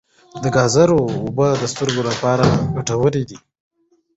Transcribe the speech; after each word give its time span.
د 0.43 0.45
ګازرو 0.55 0.99
اوبه 1.23 1.47
د 1.61 1.63
سترګو 1.73 2.01
لپاره 2.09 2.45
ګټورې 2.75 3.23
دي. 3.29 3.37